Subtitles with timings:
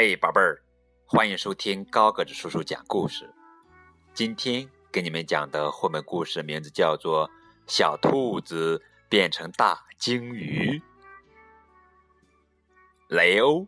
[0.00, 0.62] 嘿，宝贝儿，
[1.06, 3.34] 欢迎收听高个子叔叔讲故事。
[4.14, 7.28] 今天给你们讲的绘本故事名字叫做
[7.66, 10.78] 《小兔子变成大鲸鱼》。
[13.08, 13.66] 雷欧，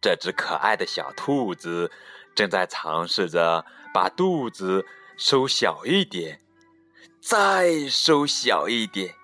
[0.00, 1.92] 这只可爱的小兔子
[2.34, 4.86] 正在尝试着把肚子
[5.18, 6.40] 收小一点，
[7.20, 9.14] 再收小一点，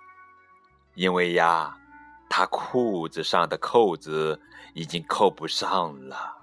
[0.97, 1.79] 因为呀。
[2.37, 4.41] 他裤子上的扣子
[4.73, 6.39] 已经扣不上了。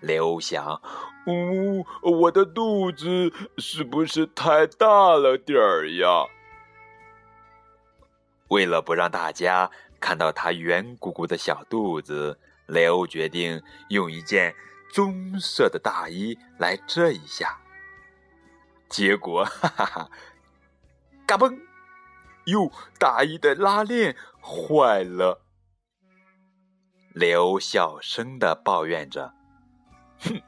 [0.00, 0.82] 刘想，
[1.28, 6.26] 呜，我的肚子是不是太大了点儿呀？
[8.48, 12.36] 为了不让大家看到他圆鼓鼓的小肚子，
[12.66, 14.52] 雷欧决定用一件
[14.92, 17.60] 棕色的大衣来遮一下。
[18.88, 20.10] 结果，哈哈哈，
[21.24, 21.56] 嘎嘣！
[22.46, 25.42] 哟，大衣的拉链坏了。
[27.14, 29.34] 刘小声的抱怨着
[30.20, 30.42] ：“哼，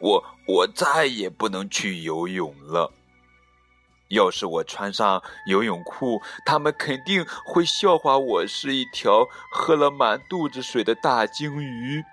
[0.00, 2.92] 我我再也不能去游泳了。
[4.08, 12.04] 要是我穿上游泳裤，他们肯定会笑话我是一条喝了满肚子水的大鲸鱼。”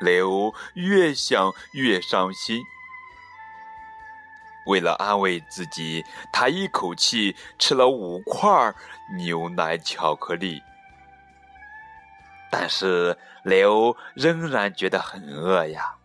[0.00, 2.62] 刘越想越伤心。
[4.66, 8.74] 为了安慰自己，他一口气吃了五块
[9.16, 10.62] 牛奶巧克力。
[12.50, 15.96] 但是雷欧仍然觉得很饿呀，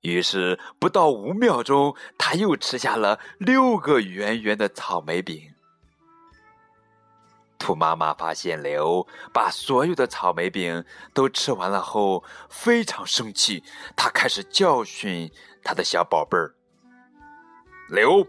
[0.00, 5.50] 于是不到五秒钟，他又吃下了六个圆圆的草莓饼。
[7.58, 13.62] 兔妈妈发现雷欧把所有的草莓饼都吃完了后，非常生气，
[13.96, 15.30] 她开始教训
[15.62, 16.54] 他的小宝贝儿。
[17.94, 18.26] 刘，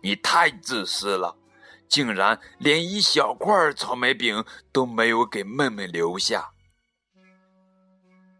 [0.00, 1.36] 你太自私了，
[1.86, 6.52] 竟然连一小块草莓饼都没有给妹妹留下。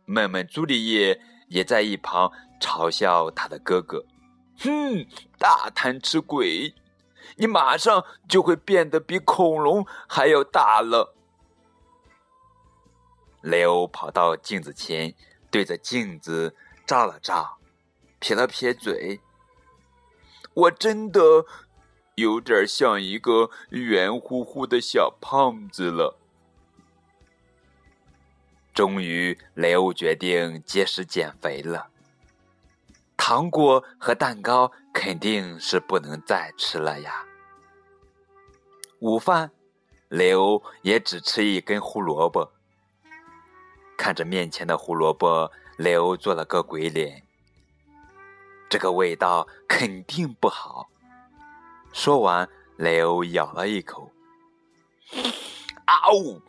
[0.07, 4.03] 妹妹朱丽叶也在一旁嘲笑他的哥哥
[4.61, 5.07] ：“哼，
[5.39, 6.75] 大贪吃鬼，
[7.37, 11.15] 你马上就会变得比恐龙还要大了。”
[13.45, 15.15] 雷欧跑到镜子前，
[15.51, 16.57] 对着镜子
[16.87, 17.59] 照了照，
[18.19, 19.21] 撇了撇嘴。
[20.59, 21.47] 我真的
[22.17, 26.19] 有点像一个圆乎乎的小胖子了。
[28.75, 31.91] 终于，雷欧决定节食减肥了。
[33.17, 37.25] 糖果和蛋糕肯定是不能再吃了呀。
[38.99, 39.53] 午饭，
[40.09, 42.53] 雷欧也只吃一根胡萝卜。
[43.97, 47.28] 看着面前的胡萝卜，雷欧做了个鬼脸。
[48.69, 50.89] 这个味道肯定不好。
[51.93, 54.13] 说完，雷欧咬了一口，
[55.87, 56.41] 啊呜，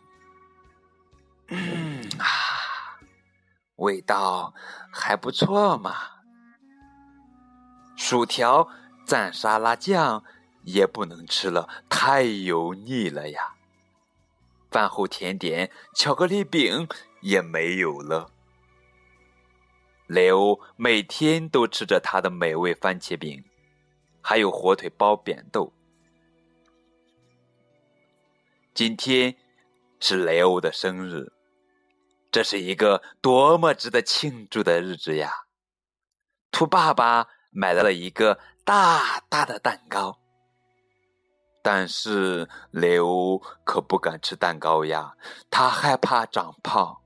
[2.18, 2.28] 啊，
[3.76, 4.52] 味道
[4.92, 5.94] 还不错嘛。
[7.96, 8.68] 薯条
[9.06, 10.22] 蘸沙拉酱
[10.62, 13.54] 也不能吃了，太油腻了呀。
[14.70, 16.86] 饭后甜点巧克力饼
[17.22, 18.30] 也没有了。
[20.10, 23.44] 雷欧每天都吃着他的美味番茄饼，
[24.20, 25.72] 还有火腿包扁豆。
[28.74, 29.36] 今天
[30.00, 31.32] 是雷欧的生日，
[32.32, 35.30] 这是一个多么值得庆祝的日子呀！
[36.50, 40.18] 兔爸爸买来了一个大大的蛋糕，
[41.62, 45.14] 但是雷欧可不敢吃蛋糕呀，
[45.48, 46.99] 他害怕长胖。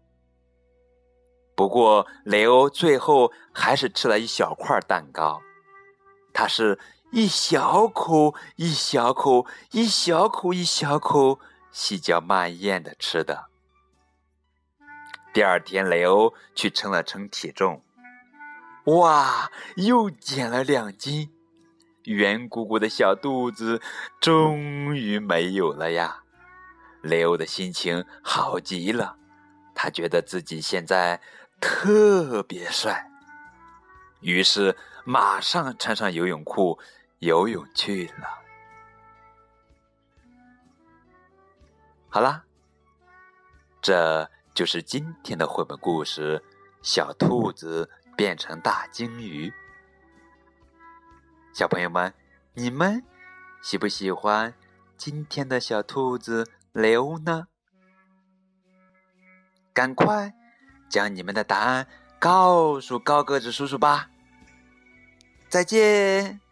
[1.57, 5.41] 不过，雷欧最后还是吃了一小块蛋糕。
[6.33, 6.81] 他是
[7.13, 11.39] 一小口一小口一小口一小口
[11.71, 13.47] 细嚼慢咽的吃的。
[15.33, 17.85] 第二天，雷欧去称了称体重，
[18.87, 21.31] 哇，又减了两斤，
[22.03, 23.81] 圆鼓鼓的小肚子
[24.21, 26.25] 终于没有了呀！
[27.01, 29.17] 雷欧的心情好极了，
[29.73, 31.21] 他觉得自己现在。
[31.65, 33.11] 特别帅，
[34.21, 36.79] 于是马上穿上游泳裤
[37.21, 38.29] 游泳去了。
[42.11, 42.45] 好啦，
[43.81, 46.39] 这就是今天的绘本故事
[46.83, 49.49] 《小兔子变成大鲸鱼》。
[51.55, 52.13] 小朋友们，
[52.53, 53.03] 你们
[53.63, 54.53] 喜不喜欢
[54.99, 57.49] 今天的小兔子雷欧呢？
[59.73, 60.35] 赶快！
[60.95, 61.89] 将你们的答案
[62.21, 64.09] 告诉高个子叔叔吧。
[65.49, 66.44] 再见。